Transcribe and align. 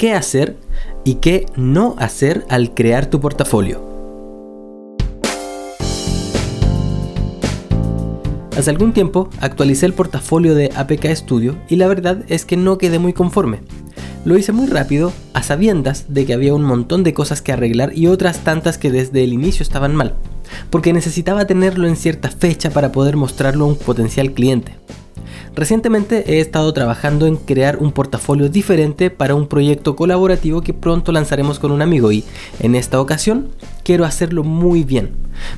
qué 0.00 0.14
hacer 0.14 0.56
y 1.04 1.16
qué 1.16 1.44
no 1.56 1.94
hacer 1.98 2.46
al 2.48 2.72
crear 2.72 3.10
tu 3.10 3.20
portafolio. 3.20 3.86
Hace 8.56 8.70
algún 8.70 8.94
tiempo 8.94 9.28
actualicé 9.42 9.84
el 9.84 9.92
portafolio 9.92 10.54
de 10.54 10.70
APK 10.74 11.04
Studio 11.14 11.58
y 11.68 11.76
la 11.76 11.86
verdad 11.86 12.24
es 12.28 12.46
que 12.46 12.56
no 12.56 12.78
quedé 12.78 12.98
muy 12.98 13.12
conforme. 13.12 13.60
Lo 14.24 14.38
hice 14.38 14.52
muy 14.52 14.68
rápido, 14.68 15.12
a 15.34 15.42
sabiendas 15.42 16.06
de 16.08 16.24
que 16.24 16.32
había 16.32 16.54
un 16.54 16.64
montón 16.64 17.04
de 17.04 17.12
cosas 17.12 17.42
que 17.42 17.52
arreglar 17.52 17.92
y 17.94 18.06
otras 18.06 18.38
tantas 18.38 18.78
que 18.78 18.90
desde 18.90 19.22
el 19.22 19.34
inicio 19.34 19.62
estaban 19.62 19.94
mal, 19.94 20.14
porque 20.70 20.94
necesitaba 20.94 21.44
tenerlo 21.44 21.86
en 21.86 21.96
cierta 21.96 22.30
fecha 22.30 22.70
para 22.70 22.90
poder 22.90 23.18
mostrarlo 23.18 23.66
a 23.66 23.68
un 23.68 23.76
potencial 23.76 24.32
cliente. 24.32 24.76
Recientemente 25.54 26.24
he 26.26 26.40
estado 26.40 26.72
trabajando 26.72 27.26
en 27.26 27.36
crear 27.36 27.78
un 27.78 27.90
portafolio 27.90 28.48
diferente 28.48 29.10
para 29.10 29.34
un 29.34 29.48
proyecto 29.48 29.96
colaborativo 29.96 30.60
que 30.60 30.72
pronto 30.72 31.10
lanzaremos 31.10 31.58
con 31.58 31.72
un 31.72 31.82
amigo 31.82 32.12
y, 32.12 32.24
en 32.60 32.76
esta 32.76 33.00
ocasión, 33.00 33.48
quiero 33.82 34.04
hacerlo 34.04 34.44
muy 34.44 34.84
bien. 34.84 35.10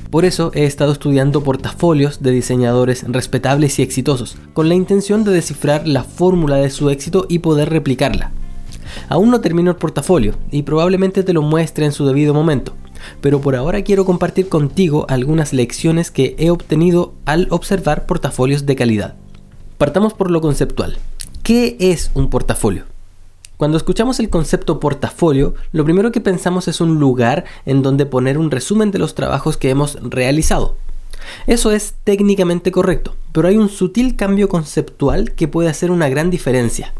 Por 0.09 0.25
eso 0.25 0.51
he 0.55 0.65
estado 0.65 0.93
estudiando 0.93 1.43
portafolios 1.43 2.23
de 2.23 2.31
diseñadores 2.31 3.05
respetables 3.07 3.77
y 3.77 3.83
exitosos, 3.83 4.35
con 4.53 4.67
la 4.67 4.75
intención 4.75 5.23
de 5.23 5.31
descifrar 5.31 5.87
la 5.87 6.03
fórmula 6.03 6.55
de 6.57 6.71
su 6.71 6.89
éxito 6.89 7.27
y 7.29 7.39
poder 7.39 7.69
replicarla. 7.69 8.31
Aún 9.09 9.29
no 9.29 9.41
termino 9.41 9.71
el 9.71 9.77
portafolio 9.77 10.33
y 10.51 10.63
probablemente 10.63 11.23
te 11.23 11.33
lo 11.33 11.43
muestre 11.43 11.85
en 11.85 11.91
su 11.91 12.05
debido 12.05 12.33
momento, 12.33 12.73
pero 13.21 13.41
por 13.41 13.55
ahora 13.55 13.83
quiero 13.83 14.05
compartir 14.05 14.49
contigo 14.49 15.05
algunas 15.07 15.53
lecciones 15.53 16.09
que 16.09 16.35
he 16.39 16.49
obtenido 16.49 17.13
al 17.25 17.47
observar 17.51 18.05
portafolios 18.05 18.65
de 18.65 18.75
calidad. 18.75 19.15
Partamos 19.77 20.13
por 20.13 20.29
lo 20.29 20.39
conceptual. 20.39 20.97
¿Qué 21.41 21.75
es 21.79 22.11
un 22.13 22.29
portafolio? 22.29 22.85
Cuando 23.57 23.77
escuchamos 23.77 24.19
el 24.19 24.29
concepto 24.29 24.79
portafolio, 24.79 25.55
lo 25.71 25.83
primero 25.83 26.11
que 26.11 26.21
pensamos 26.21 26.67
es 26.67 26.79
un 26.79 26.99
lugar 26.99 27.45
en 27.65 27.81
donde 27.81 28.05
poner 28.05 28.37
un 28.37 28.51
resumen 28.51 28.91
de 28.91 28.99
los 28.99 29.15
trabajos 29.15 29.57
que 29.57 29.69
hemos 29.69 29.97
realizado. 30.01 30.77
Eso 31.47 31.71
es 31.71 31.95
técnicamente 32.03 32.71
correcto, 32.71 33.15
pero 33.31 33.47
hay 33.47 33.57
un 33.57 33.69
sutil 33.69 34.15
cambio 34.15 34.47
conceptual 34.47 35.33
que 35.33 35.47
puede 35.47 35.69
hacer 35.69 35.91
una 35.91 36.09
gran 36.09 36.29
diferencia. 36.29 36.93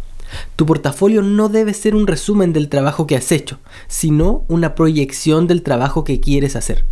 Tu 0.55 0.65
portafolio 0.65 1.21
no 1.21 1.49
debe 1.49 1.73
ser 1.73 1.95
un 1.95 2.08
resumen 2.08 2.53
del 2.53 2.69
trabajo 2.69 3.05
que 3.05 3.15
has 3.15 3.31
hecho, 3.31 3.59
sino 3.87 4.45
una 4.47 4.73
proyección 4.73 5.47
del 5.47 5.61
trabajo 5.61 6.03
que 6.03 6.19
quieres 6.19 6.55
hacer. 6.55 6.85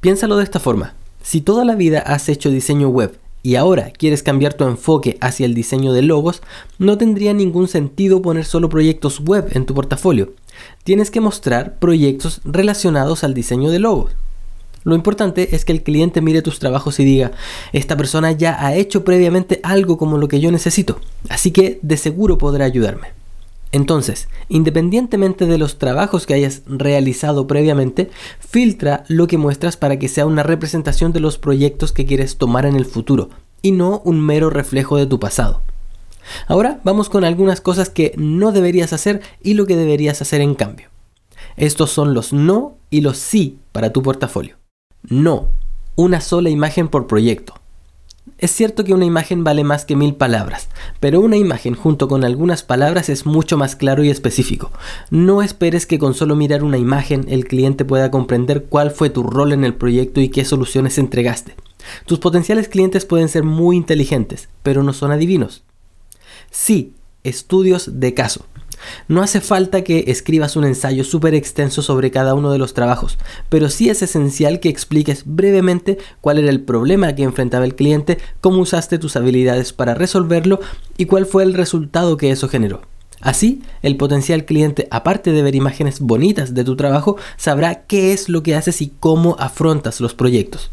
Piénsalo 0.00 0.36
de 0.36 0.44
esta 0.44 0.58
forma. 0.58 0.94
Si 1.22 1.40
toda 1.40 1.64
la 1.64 1.76
vida 1.76 2.00
has 2.00 2.28
hecho 2.28 2.50
diseño 2.50 2.88
web 2.88 3.16
y 3.48 3.56
ahora 3.56 3.92
quieres 3.96 4.22
cambiar 4.22 4.52
tu 4.52 4.64
enfoque 4.64 5.16
hacia 5.22 5.46
el 5.46 5.54
diseño 5.54 5.94
de 5.94 6.02
logos, 6.02 6.42
no 6.78 6.98
tendría 6.98 7.32
ningún 7.32 7.66
sentido 7.66 8.20
poner 8.20 8.44
solo 8.44 8.68
proyectos 8.68 9.20
web 9.20 9.48
en 9.52 9.64
tu 9.64 9.72
portafolio. 9.72 10.34
Tienes 10.84 11.10
que 11.10 11.22
mostrar 11.22 11.78
proyectos 11.78 12.42
relacionados 12.44 13.24
al 13.24 13.32
diseño 13.32 13.70
de 13.70 13.78
logos. 13.78 14.12
Lo 14.84 14.94
importante 14.94 15.56
es 15.56 15.64
que 15.64 15.72
el 15.72 15.82
cliente 15.82 16.20
mire 16.20 16.42
tus 16.42 16.58
trabajos 16.58 17.00
y 17.00 17.06
diga, 17.06 17.32
esta 17.72 17.96
persona 17.96 18.32
ya 18.32 18.62
ha 18.62 18.74
hecho 18.74 19.02
previamente 19.02 19.60
algo 19.62 19.96
como 19.96 20.18
lo 20.18 20.28
que 20.28 20.40
yo 20.40 20.52
necesito, 20.52 21.00
así 21.30 21.50
que 21.50 21.78
de 21.80 21.96
seguro 21.96 22.36
podrá 22.36 22.66
ayudarme. 22.66 23.17
Entonces, 23.70 24.28
independientemente 24.48 25.46
de 25.46 25.58
los 25.58 25.78
trabajos 25.78 26.26
que 26.26 26.34
hayas 26.34 26.62
realizado 26.66 27.46
previamente, 27.46 28.10
filtra 28.40 29.04
lo 29.08 29.26
que 29.26 29.36
muestras 29.36 29.76
para 29.76 29.98
que 29.98 30.08
sea 30.08 30.26
una 30.26 30.42
representación 30.42 31.12
de 31.12 31.20
los 31.20 31.38
proyectos 31.38 31.92
que 31.92 32.06
quieres 32.06 32.38
tomar 32.38 32.64
en 32.64 32.76
el 32.76 32.86
futuro 32.86 33.28
y 33.60 33.72
no 33.72 34.00
un 34.04 34.20
mero 34.20 34.48
reflejo 34.50 34.96
de 34.96 35.06
tu 35.06 35.20
pasado. 35.20 35.62
Ahora 36.46 36.80
vamos 36.84 37.08
con 37.08 37.24
algunas 37.24 37.60
cosas 37.60 37.90
que 37.90 38.14
no 38.16 38.52
deberías 38.52 38.92
hacer 38.92 39.20
y 39.42 39.54
lo 39.54 39.66
que 39.66 39.76
deberías 39.76 40.22
hacer 40.22 40.40
en 40.40 40.54
cambio. 40.54 40.88
Estos 41.56 41.90
son 41.90 42.14
los 42.14 42.32
no 42.32 42.76
y 42.90 43.00
los 43.00 43.18
sí 43.18 43.58
para 43.72 43.92
tu 43.92 44.02
portafolio. 44.02 44.56
No, 45.02 45.48
una 45.96 46.20
sola 46.20 46.50
imagen 46.50 46.88
por 46.88 47.06
proyecto. 47.06 47.54
Es 48.38 48.52
cierto 48.52 48.84
que 48.84 48.94
una 48.94 49.04
imagen 49.04 49.42
vale 49.42 49.64
más 49.64 49.84
que 49.84 49.96
mil 49.96 50.14
palabras, 50.14 50.68
pero 51.00 51.20
una 51.20 51.36
imagen 51.36 51.74
junto 51.74 52.06
con 52.06 52.22
algunas 52.22 52.62
palabras 52.62 53.08
es 53.08 53.26
mucho 53.26 53.58
más 53.58 53.74
claro 53.74 54.04
y 54.04 54.10
específico. 54.10 54.70
No 55.10 55.42
esperes 55.42 55.86
que 55.86 55.98
con 55.98 56.14
solo 56.14 56.36
mirar 56.36 56.62
una 56.62 56.78
imagen 56.78 57.26
el 57.28 57.46
cliente 57.46 57.84
pueda 57.84 58.12
comprender 58.12 58.66
cuál 58.66 58.92
fue 58.92 59.10
tu 59.10 59.24
rol 59.24 59.52
en 59.52 59.64
el 59.64 59.74
proyecto 59.74 60.20
y 60.20 60.28
qué 60.28 60.44
soluciones 60.44 60.98
entregaste. 60.98 61.56
Tus 62.06 62.20
potenciales 62.20 62.68
clientes 62.68 63.04
pueden 63.04 63.28
ser 63.28 63.42
muy 63.42 63.76
inteligentes, 63.76 64.48
pero 64.62 64.84
no 64.84 64.92
son 64.92 65.10
adivinos. 65.10 65.64
Sí, 66.52 66.94
estudios 67.24 67.98
de 67.98 68.14
caso. 68.14 68.46
No 69.08 69.22
hace 69.22 69.40
falta 69.40 69.82
que 69.82 70.04
escribas 70.08 70.56
un 70.56 70.64
ensayo 70.64 71.04
súper 71.04 71.34
extenso 71.34 71.82
sobre 71.82 72.10
cada 72.10 72.34
uno 72.34 72.52
de 72.52 72.58
los 72.58 72.74
trabajos, 72.74 73.18
pero 73.48 73.68
sí 73.70 73.88
es 73.88 74.02
esencial 74.02 74.60
que 74.60 74.68
expliques 74.68 75.22
brevemente 75.26 75.98
cuál 76.20 76.38
era 76.38 76.50
el 76.50 76.60
problema 76.60 77.14
que 77.14 77.22
enfrentaba 77.22 77.64
el 77.64 77.74
cliente, 77.74 78.18
cómo 78.40 78.58
usaste 78.58 78.98
tus 78.98 79.16
habilidades 79.16 79.72
para 79.72 79.94
resolverlo 79.94 80.60
y 80.96 81.06
cuál 81.06 81.26
fue 81.26 81.42
el 81.42 81.54
resultado 81.54 82.16
que 82.16 82.30
eso 82.30 82.48
generó. 82.48 82.82
Así, 83.20 83.62
el 83.82 83.96
potencial 83.96 84.44
cliente, 84.44 84.86
aparte 84.90 85.32
de 85.32 85.42
ver 85.42 85.54
imágenes 85.54 86.00
bonitas 86.00 86.54
de 86.54 86.64
tu 86.64 86.76
trabajo, 86.76 87.16
sabrá 87.36 87.82
qué 87.86 88.12
es 88.12 88.28
lo 88.28 88.42
que 88.42 88.54
haces 88.54 88.80
y 88.80 88.92
cómo 89.00 89.36
afrontas 89.40 90.00
los 90.00 90.14
proyectos. 90.14 90.70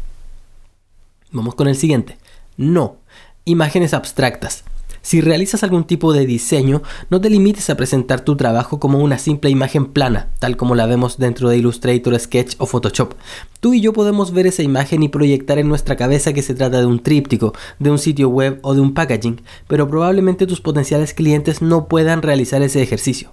Vamos 1.32 1.56
con 1.56 1.66
el 1.66 1.76
siguiente. 1.76 2.18
No. 2.56 2.98
Imágenes 3.44 3.94
abstractas. 3.94 4.64
Si 5.06 5.20
realizas 5.20 5.62
algún 5.62 5.84
tipo 5.84 6.12
de 6.12 6.26
diseño, 6.26 6.82
no 7.10 7.20
te 7.20 7.30
limites 7.30 7.70
a 7.70 7.76
presentar 7.76 8.22
tu 8.22 8.34
trabajo 8.34 8.80
como 8.80 8.98
una 8.98 9.18
simple 9.18 9.50
imagen 9.50 9.92
plana, 9.92 10.30
tal 10.40 10.56
como 10.56 10.74
la 10.74 10.86
vemos 10.86 11.16
dentro 11.16 11.48
de 11.48 11.58
Illustrator, 11.58 12.18
Sketch 12.18 12.56
o 12.58 12.66
Photoshop. 12.66 13.14
Tú 13.60 13.72
y 13.72 13.80
yo 13.80 13.92
podemos 13.92 14.32
ver 14.32 14.48
esa 14.48 14.64
imagen 14.64 15.04
y 15.04 15.08
proyectar 15.08 15.60
en 15.60 15.68
nuestra 15.68 15.94
cabeza 15.94 16.32
que 16.32 16.42
se 16.42 16.56
trata 16.56 16.80
de 16.80 16.86
un 16.86 17.04
tríptico, 17.04 17.52
de 17.78 17.92
un 17.92 18.00
sitio 18.00 18.28
web 18.28 18.58
o 18.62 18.74
de 18.74 18.80
un 18.80 18.94
packaging, 18.94 19.42
pero 19.68 19.86
probablemente 19.86 20.44
tus 20.44 20.60
potenciales 20.60 21.14
clientes 21.14 21.62
no 21.62 21.86
puedan 21.86 22.20
realizar 22.20 22.60
ese 22.62 22.82
ejercicio. 22.82 23.30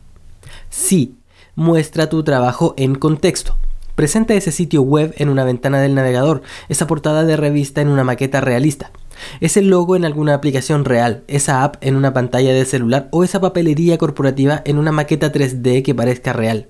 Sí, 0.69 1.15
muestra 1.55 2.07
tu 2.07 2.23
trabajo 2.23 2.75
en 2.77 2.93
contexto. 2.93 3.57
Presenta 3.95 4.35
ese 4.35 4.51
sitio 4.51 4.83
web 4.83 5.15
en 5.17 5.29
una 5.29 5.43
ventana 5.43 5.81
del 5.81 5.95
navegador, 5.95 6.43
esa 6.69 6.85
portada 6.85 7.25
de 7.25 7.35
revista 7.35 7.81
en 7.81 7.87
una 7.87 8.03
maqueta 8.03 8.41
realista. 8.41 8.91
Ese 9.39 9.61
logo 9.61 9.95
en 9.95 10.05
alguna 10.05 10.33
aplicación 10.33 10.85
real, 10.85 11.23
esa 11.27 11.63
app 11.63 11.75
en 11.81 11.95
una 11.95 12.13
pantalla 12.13 12.53
de 12.53 12.65
celular 12.65 13.09
o 13.11 13.23
esa 13.23 13.41
papelería 13.41 13.97
corporativa 13.97 14.61
en 14.65 14.77
una 14.77 14.91
maqueta 14.91 15.31
3D 15.31 15.83
que 15.83 15.95
parezca 15.95 16.33
real. 16.33 16.69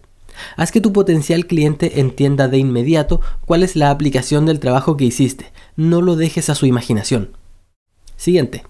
Haz 0.58 0.72
que 0.72 0.82
tu 0.82 0.94
potencial 0.94 1.46
cliente 1.46 2.00
entienda 2.00 2.48
de 2.48 2.58
inmediato 2.58 3.22
cuál 3.46 3.64
es 3.64 3.76
la 3.76 3.92
aplicación 3.92 4.46
del 4.46 4.60
trabajo 4.60 4.98
que 4.98 5.06
hiciste. 5.06 5.52
No 5.76 6.02
lo 6.02 6.16
dejes 6.16 6.50
a 6.50 6.56
su 6.56 6.66
imaginación. 6.66 7.38
Siguiente. 8.18 8.64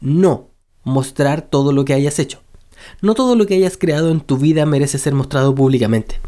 No 0.00 0.50
mostrar 0.84 1.42
todo 1.42 1.72
lo 1.72 1.84
que 1.84 1.94
hayas 1.94 2.18
hecho. 2.18 2.43
No 3.00 3.14
todo 3.14 3.36
lo 3.36 3.46
que 3.46 3.54
hayas 3.54 3.76
creado 3.76 4.10
en 4.10 4.20
tu 4.20 4.38
vida 4.38 4.66
merece 4.66 4.98
ser 4.98 5.14
mostrado 5.14 5.54
públicamente. 5.54 6.20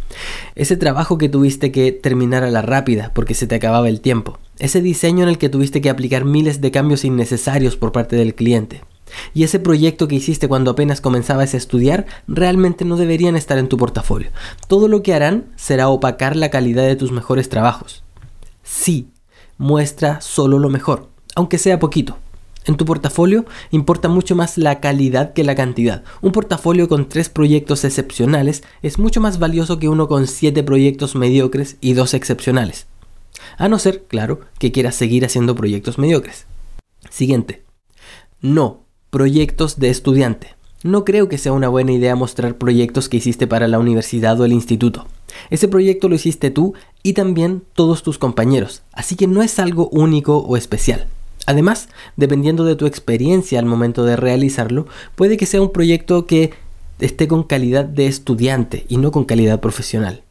Ese 0.55 0.77
trabajo 0.77 1.19
que 1.19 1.29
tuviste 1.29 1.73
que 1.73 1.93
terminar 1.93 2.45
a 2.45 2.51
la 2.51 2.63
rápida 2.63 3.13
porque 3.15 3.35
se 3.35 3.47
te 3.47 3.55
acababa 3.55 3.89
el 3.89 4.01
tiempo. 4.01 4.39
Ese 4.59 4.81
diseño 4.81 5.23
en 5.23 5.29
el 5.29 5.39
que 5.39 5.49
tuviste 5.49 5.81
que 5.81 5.91
aplicar 5.91 6.25
miles 6.25 6.61
de 6.61 6.71
cambios 6.71 7.05
innecesarios 7.05 7.77
por 7.77 7.93
parte 7.93 8.17
del 8.17 8.35
cliente. 8.35 8.83
Y 9.35 9.45
ese 9.45 9.61
proyecto 9.61 10.09
que 10.09 10.17
hiciste 10.17 10.49
cuando 10.49 10.73
apenas 10.73 11.01
comenzabas 11.01 11.55
a 11.55 11.57
estudiar 11.57 12.07
realmente 12.27 12.85
no 12.85 12.97
deberían 12.97 13.37
estar 13.37 13.59
en 13.59 13.69
tu 13.69 13.77
portafolio. 13.77 14.31
Todo 14.69 14.89
lo 14.89 15.03
que 15.03 15.15
harán 15.15 15.47
será 15.57 15.89
opacar 15.89 16.37
la 16.37 16.51
calidad 16.51 16.87
de 16.87 16.97
tus 16.97 17.13
mejores 17.13 17.49
trabajos. 17.49 18.03
Sí, 18.63 19.09
muestra 19.59 20.21
solo 20.21 20.59
lo 20.59 20.71
mejor, 20.71 21.09
aunque 21.35 21.59
sea 21.59 21.79
poquito. 21.79 22.19
En 22.67 22.77
tu 22.77 22.85
portafolio 22.85 23.47
importa 23.71 24.09
mucho 24.09 24.35
más 24.35 24.59
la 24.59 24.81
calidad 24.81 25.33
que 25.33 25.45
la 25.45 25.55
cantidad. 25.55 26.03
Un 26.21 26.33
portafolio 26.33 26.89
con 26.89 27.09
tres 27.09 27.29
proyectos 27.29 27.85
excepcionales 27.85 28.65
es 28.83 28.99
mucho 28.99 29.21
más 29.21 29.39
valioso 29.39 29.79
que 29.79 29.89
uno 29.89 30.09
con 30.09 30.27
siete 30.27 30.65
proyectos 30.65 31.15
mediocres 31.15 31.77
y 31.81 31.93
dos 31.93 32.13
excepcionales. 32.13 32.87
A 33.57 33.69
no 33.69 33.79
ser, 33.79 34.05
claro, 34.05 34.41
que 34.59 34.73
quieras 34.73 34.97
seguir 34.97 35.25
haciendo 35.25 35.55
proyectos 35.55 35.99
mediocres. 35.99 36.47
Siguiente. 37.09 37.63
No, 38.41 38.83
proyectos 39.11 39.79
de 39.79 39.91
estudiante. 39.91 40.57
No 40.83 41.05
creo 41.05 41.29
que 41.29 41.39
sea 41.39 41.53
una 41.53 41.69
buena 41.69 41.93
idea 41.93 42.17
mostrar 42.17 42.59
proyectos 42.59 43.09
que 43.09 43.19
hiciste 43.19 43.47
para 43.47 43.69
la 43.69 43.79
universidad 43.79 44.41
o 44.41 44.45
el 44.45 44.53
instituto. 44.53 45.07
Ese 45.51 45.69
proyecto 45.69 46.09
lo 46.09 46.17
hiciste 46.17 46.51
tú 46.51 46.75
y 47.03 47.13
también 47.13 47.63
todos 47.75 48.03
tus 48.03 48.19
compañeros, 48.19 48.83
así 48.93 49.17
que 49.17 49.27
no 49.27 49.43
es 49.43 49.59
algo 49.59 49.89
único 49.91 50.39
o 50.39 50.57
especial. 50.57 51.09
Además, 51.47 51.89
dependiendo 52.17 52.65
de 52.65 52.77
tu 52.77 52.87
experiencia 52.87 53.59
al 53.59 53.67
momento 53.67 54.05
de 54.05 54.17
realizarlo, 54.17 54.87
puede 55.15 55.37
que 55.37 55.47
sea 55.47 55.63
un 55.63 55.73
proyecto 55.73 56.27
que 56.27 56.53
esté 56.99 57.29
con 57.29 57.45
calidad 57.45 57.85
de 57.85 58.07
estudiante 58.07 58.85
y 58.89 58.97
no 58.97 59.11
con 59.13 59.25
calidad 59.25 59.61
profesional. 59.61 60.23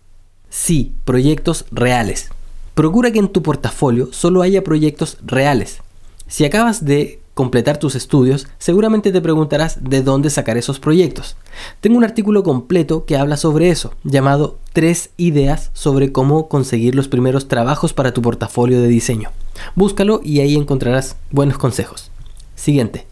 Sí, 0.50 0.94
proyectos 1.06 1.65
reales. 1.71 2.29
Procura 2.73 3.12
que 3.12 3.19
en 3.19 3.29
tu 3.29 3.41
portafolio 3.41 4.09
solo 4.12 4.41
haya 4.41 4.63
proyectos 4.63 5.17
reales. 5.25 5.79
Si 6.27 6.44
acabas 6.44 6.83
de 6.83 7.19
completar 7.33 7.77
tus 7.77 7.95
estudios, 7.95 8.47
seguramente 8.57 9.11
te 9.11 9.21
preguntarás 9.21 9.83
de 9.83 10.01
dónde 10.01 10.29
sacar 10.29 10.57
esos 10.57 10.79
proyectos. 10.79 11.35
Tengo 11.81 11.97
un 11.97 12.03
artículo 12.03 12.44
completo 12.44 13.06
que 13.06 13.18
habla 13.18 13.38
sobre 13.38 13.69
eso, 13.69 13.94
llamado 14.03 14.57
Tres 14.73 15.11
ideas 15.18 15.71
sobre 15.73 16.11
cómo 16.11 16.50
conseguir 16.50 16.95
los 16.95 17.07
primeros 17.07 17.47
trabajos 17.47 17.94
para 17.94 18.13
tu 18.13 18.21
portafolio 18.21 18.81
de 18.81 18.88
diseño. 18.88 19.29
Búscalo 19.75 20.22
y 20.24 20.40
ahí 20.40 20.56
encontrarás 20.56 21.18
buenos 21.31 21.57
consejos. 21.57 22.12
Siguiente. 22.56 23.07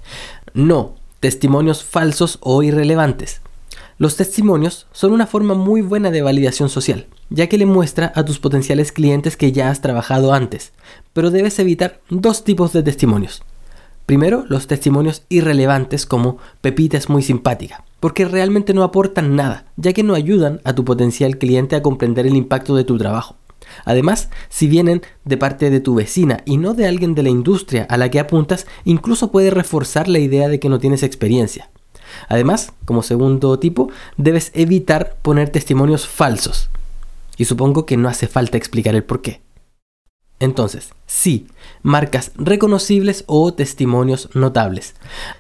No, 0.54 0.96
testimonios 1.20 1.84
falsos 1.84 2.38
o 2.42 2.64
irrelevantes. 2.64 3.42
Los 3.98 4.16
testimonios 4.18 4.88
son 4.92 5.14
una 5.14 5.28
forma 5.28 5.54
muy 5.54 5.82
buena 5.82 6.12
de 6.12 6.22
validación 6.22 6.70
social, 6.70 7.06
ya 7.30 7.48
que 7.48 7.58
le 7.58 7.66
muestra 7.66 8.12
a 8.16 8.26
tus 8.26 8.40
potenciales 8.40 8.92
clientes 8.92 9.38
que 9.38 9.52
ya 9.52 9.70
has 9.70 9.82
trabajado 9.82 10.34
antes, 10.34 10.74
pero 11.14 11.32
debes 11.32 11.60
evitar 11.60 12.02
dos 12.10 12.44
tipos 12.44 12.74
de 12.74 12.84
testimonios. 12.84 13.44
Primero, 14.06 14.46
los 14.50 14.68
testimonios 14.68 15.24
irrelevantes 15.30 16.06
como 16.06 16.38
Pepita 16.62 16.98
es 16.98 17.08
muy 17.10 17.24
simpática, 17.24 17.86
porque 18.00 18.26
realmente 18.26 18.74
no 18.74 18.84
aportan 18.84 19.36
nada, 19.36 19.66
ya 19.78 19.94
que 19.94 20.04
no 20.04 20.16
ayudan 20.16 20.60
a 20.66 20.74
tu 20.74 20.84
potencial 20.84 21.38
cliente 21.38 21.76
a 21.76 21.82
comprender 21.82 22.28
el 22.28 22.36
impacto 22.36 22.76
de 22.76 22.84
tu 22.84 22.98
trabajo. 22.98 23.38
Además, 23.86 24.30
si 24.50 24.68
vienen 24.68 25.02
de 25.26 25.38
parte 25.38 25.70
de 25.70 25.80
tu 25.80 25.96
vecina 25.96 26.40
y 26.46 26.58
no 26.58 26.74
de 26.74 26.88
alguien 26.88 27.16
de 27.16 27.24
la 27.24 27.30
industria 27.30 27.86
a 27.90 27.98
la 27.98 28.10
que 28.10 28.20
apuntas, 28.20 28.66
incluso 28.86 29.32
puede 29.32 29.52
reforzar 29.52 30.08
la 30.08 30.20
idea 30.20 30.48
de 30.48 30.60
que 30.60 30.70
no 30.70 30.80
tienes 30.80 31.04
experiencia. 31.04 31.70
Además, 32.30 32.74
como 32.86 33.04
segundo 33.04 33.58
tipo, 33.60 33.90
debes 34.18 34.52
evitar 34.54 35.16
poner 35.22 35.50
testimonios 35.50 36.08
falsos. 36.08 36.70
Y 37.38 37.46
supongo 37.46 37.86
que 37.86 37.98
no 37.98 38.10
hace 38.10 38.28
falta 38.28 38.58
explicar 38.58 38.96
el 38.96 39.04
por 39.04 39.22
qué. 39.22 39.42
Entonces, 40.44 40.90
sí, 41.06 41.48
marcas 41.84 42.34
reconocibles 42.36 43.24
o 43.28 43.54
testimonios 43.54 44.28
notables. 44.34 44.94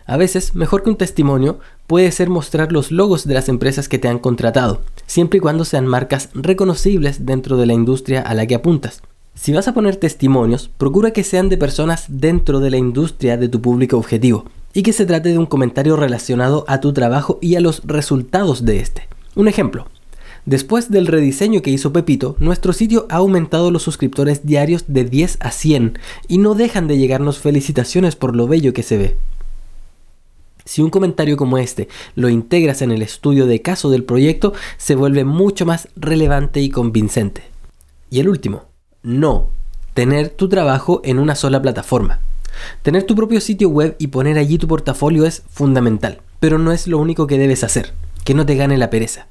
A 0.05 0.15
veces, 0.15 0.55
mejor 0.55 0.81
que 0.81 0.91
un 0.91 0.95
testimonio 0.95 1.59
puede 1.87 2.09
ser 2.13 2.29
mostrar 2.29 2.71
los 2.71 2.89
logos 2.89 3.27
de 3.27 3.33
las 3.33 3.49
empresas 3.49 3.89
que 3.89 3.99
te 3.99 4.07
han 4.07 4.17
contratado, 4.17 4.79
siempre 5.05 5.39
y 5.39 5.41
cuando 5.41 5.65
sean 5.65 5.87
marcas 5.87 6.29
reconocibles 6.33 7.25
dentro 7.25 7.57
de 7.57 7.65
la 7.65 7.73
industria 7.73 8.21
a 8.21 8.33
la 8.33 8.47
que 8.47 8.55
apuntas. 8.55 9.01
Si 9.35 9.51
vas 9.51 9.67
a 9.67 9.73
poner 9.73 9.97
testimonios, 9.97 10.69
procura 10.77 11.11
que 11.11 11.25
sean 11.25 11.49
de 11.49 11.57
personas 11.57 12.05
dentro 12.07 12.61
de 12.61 12.69
la 12.69 12.77
industria 12.77 13.35
de 13.35 13.49
tu 13.49 13.61
público 13.61 13.97
objetivo 13.97 14.45
y 14.73 14.83
que 14.83 14.93
se 14.93 15.05
trate 15.05 15.27
de 15.33 15.37
un 15.37 15.47
comentario 15.47 15.97
relacionado 15.97 16.63
a 16.69 16.79
tu 16.79 16.93
trabajo 16.93 17.39
y 17.41 17.55
a 17.55 17.59
los 17.59 17.81
resultados 17.83 18.63
de 18.63 18.79
este. 18.79 19.09
Un 19.35 19.49
ejemplo, 19.49 19.85
Después 20.45 20.91
del 20.91 21.07
rediseño 21.07 21.61
que 21.61 21.71
hizo 21.71 21.93
Pepito, 21.93 22.35
nuestro 22.39 22.73
sitio 22.73 23.05
ha 23.09 23.17
aumentado 23.17 23.71
los 23.71 23.83
suscriptores 23.83 24.45
diarios 24.45 24.85
de 24.87 25.05
10 25.05 25.37
a 25.39 25.51
100 25.51 25.99
y 26.27 26.37
no 26.37 26.53
dejan 26.53 26.87
de 26.87 26.97
llegarnos 26.97 27.39
felicitaciones 27.39 28.17
por 28.17 28.35
lo 28.35 28.47
bello 28.47 28.73
que 28.73 28.83
se 28.83 28.97
ve. 28.97 29.17
Si 30.65 30.81
un 30.81 30.89
comentario 30.89 31.37
como 31.37 31.57
este 31.57 31.87
lo 32.15 32.27
integras 32.29 32.81
en 32.81 32.91
el 32.91 33.01
estudio 33.01 33.45
de 33.45 33.61
caso 33.61 33.89
del 33.89 34.03
proyecto, 34.03 34.53
se 34.77 34.95
vuelve 34.95 35.23
mucho 35.23 35.65
más 35.65 35.87
relevante 35.95 36.61
y 36.61 36.69
convincente. 36.69 37.43
Y 38.09 38.19
el 38.19 38.27
último, 38.27 38.65
no, 39.01 39.47
tener 39.93 40.29
tu 40.29 40.49
trabajo 40.49 41.01
en 41.05 41.19
una 41.19 41.35
sola 41.35 41.61
plataforma. 41.61 42.19
Tener 42.81 43.03
tu 43.03 43.15
propio 43.15 43.41
sitio 43.41 43.69
web 43.69 43.95
y 43.97 44.07
poner 44.07 44.37
allí 44.37 44.57
tu 44.57 44.67
portafolio 44.67 45.25
es 45.25 45.43
fundamental, 45.49 46.21
pero 46.39 46.59
no 46.59 46.71
es 46.71 46.87
lo 46.87 46.97
único 46.97 47.27
que 47.27 47.37
debes 47.37 47.63
hacer, 47.63 47.93
que 48.23 48.33
no 48.33 48.45
te 48.45 48.55
gane 48.55 48.77
la 48.77 48.89
pereza. 48.89 49.27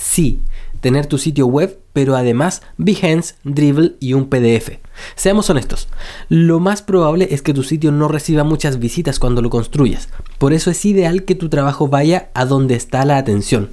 Sí, 0.00 0.40
tener 0.80 1.04
tu 1.04 1.18
sitio 1.18 1.46
web, 1.46 1.78
pero 1.92 2.16
además 2.16 2.62
Behance, 2.78 3.34
Dribble 3.44 3.96
y 4.00 4.14
un 4.14 4.30
PDF. 4.30 4.78
Seamos 5.14 5.50
honestos, 5.50 5.88
lo 6.30 6.58
más 6.58 6.80
probable 6.80 7.28
es 7.30 7.42
que 7.42 7.52
tu 7.52 7.62
sitio 7.62 7.92
no 7.92 8.08
reciba 8.08 8.42
muchas 8.42 8.78
visitas 8.78 9.18
cuando 9.18 9.42
lo 9.42 9.50
construyas. 9.50 10.08
Por 10.38 10.54
eso 10.54 10.70
es 10.70 10.84
ideal 10.86 11.24
que 11.24 11.34
tu 11.34 11.50
trabajo 11.50 11.86
vaya 11.86 12.30
a 12.32 12.46
donde 12.46 12.76
está 12.76 13.04
la 13.04 13.18
atención. 13.18 13.70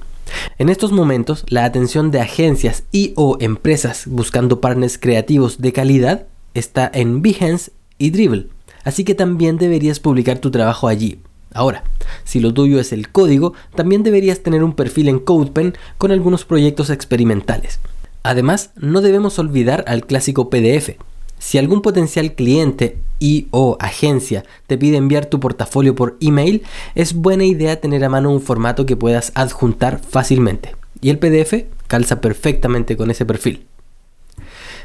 En 0.58 0.68
estos 0.68 0.92
momentos, 0.92 1.46
la 1.48 1.64
atención 1.64 2.10
de 2.10 2.20
agencias 2.20 2.84
y 2.92 3.14
o 3.16 3.38
empresas 3.40 4.04
buscando 4.06 4.60
partners 4.60 4.98
creativos 4.98 5.62
de 5.62 5.72
calidad 5.72 6.26
está 6.52 6.90
en 6.92 7.22
Behance 7.22 7.72
y 7.96 8.10
Dribble. 8.10 8.48
Así 8.84 9.04
que 9.04 9.14
también 9.14 9.56
deberías 9.56 9.98
publicar 9.98 10.40
tu 10.40 10.50
trabajo 10.50 10.88
allí. 10.88 11.20
Ahora, 11.54 11.84
si 12.24 12.40
lo 12.40 12.52
tuyo 12.52 12.80
es 12.80 12.92
el 12.92 13.10
código, 13.10 13.54
también 13.74 14.02
deberías 14.02 14.40
tener 14.40 14.62
un 14.62 14.74
perfil 14.74 15.08
en 15.08 15.18
CodePen 15.18 15.74
con 15.98 16.10
algunos 16.10 16.44
proyectos 16.44 16.90
experimentales. 16.90 17.80
Además, 18.22 18.70
no 18.76 19.00
debemos 19.00 19.38
olvidar 19.38 19.84
al 19.86 20.04
clásico 20.04 20.50
PDF. 20.50 20.96
Si 21.38 21.56
algún 21.56 21.82
potencial 21.82 22.34
cliente 22.34 22.98
y 23.20 23.46
o 23.50 23.76
agencia 23.80 24.44
te 24.66 24.76
pide 24.76 24.96
enviar 24.96 25.26
tu 25.26 25.40
portafolio 25.40 25.94
por 25.94 26.16
email, 26.20 26.62
es 26.94 27.14
buena 27.14 27.44
idea 27.44 27.80
tener 27.80 28.04
a 28.04 28.08
mano 28.08 28.30
un 28.30 28.40
formato 28.40 28.86
que 28.86 28.96
puedas 28.96 29.32
adjuntar 29.34 30.00
fácilmente. 30.00 30.74
Y 31.00 31.10
el 31.10 31.18
PDF 31.18 31.64
calza 31.86 32.20
perfectamente 32.20 32.96
con 32.96 33.10
ese 33.10 33.24
perfil. 33.24 33.66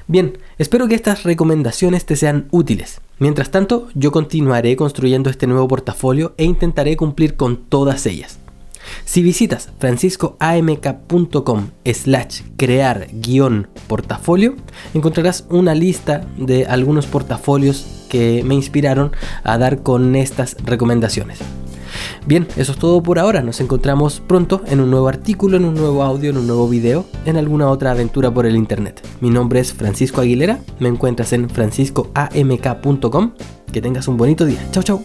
Bien, 0.07 0.37
espero 0.57 0.87
que 0.87 0.95
estas 0.95 1.23
recomendaciones 1.23 2.05
te 2.05 2.15
sean 2.15 2.47
útiles. 2.51 2.99
Mientras 3.23 3.51
tanto, 3.51 3.87
yo 3.95 4.11
continuaré 4.11 4.75
construyendo 4.75 5.29
este 5.29 5.47
nuevo 5.47 5.65
portafolio 5.69 6.33
e 6.35 6.43
intentaré 6.43 6.97
cumplir 6.97 7.37
con 7.37 7.55
todas 7.55 8.05
ellas. 8.05 8.37
Si 9.05 9.23
visitas 9.23 9.69
franciscoamk.com 9.79 11.69
slash 11.85 12.41
crear 12.57 13.07
guion 13.13 13.69
portafolio, 13.87 14.57
encontrarás 14.93 15.45
una 15.49 15.73
lista 15.73 16.27
de 16.35 16.65
algunos 16.65 17.05
portafolios 17.05 18.07
que 18.09 18.43
me 18.43 18.55
inspiraron 18.55 19.13
a 19.45 19.57
dar 19.57 19.83
con 19.83 20.17
estas 20.17 20.57
recomendaciones. 20.65 21.39
Bien, 22.25 22.47
eso 22.55 22.71
es 22.71 22.77
todo 22.77 23.03
por 23.03 23.19
ahora. 23.19 23.41
Nos 23.41 23.59
encontramos 23.59 24.21
pronto 24.25 24.61
en 24.67 24.79
un 24.79 24.89
nuevo 24.89 25.07
artículo, 25.07 25.57
en 25.57 25.65
un 25.65 25.75
nuevo 25.75 26.03
audio, 26.03 26.29
en 26.29 26.37
un 26.37 26.47
nuevo 26.47 26.69
video, 26.69 27.05
en 27.25 27.37
alguna 27.37 27.69
otra 27.69 27.91
aventura 27.91 28.33
por 28.33 28.45
el 28.45 28.55
internet. 28.55 29.05
Mi 29.19 29.29
nombre 29.29 29.59
es 29.59 29.73
Francisco 29.73 30.21
Aguilera. 30.21 30.59
Me 30.79 30.87
encuentras 30.87 31.33
en 31.33 31.49
franciscoamk.com. 31.49 33.33
Que 33.71 33.81
tengas 33.81 34.07
un 34.07 34.17
bonito 34.17 34.45
día. 34.45 34.65
Chao, 34.71 34.83
chao. 34.83 35.01